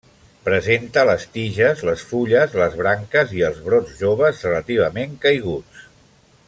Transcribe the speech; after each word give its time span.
Presenta 0.45 1.01
les 1.09 1.25
tiges, 1.35 1.83
les 1.91 2.05
fulles, 2.13 2.57
les 2.63 2.79
branques 2.81 3.37
i 3.41 3.45
els 3.51 3.63
brots 3.69 3.95
joves 4.01 4.43
relativament 4.49 5.19
caiguts. 5.27 5.89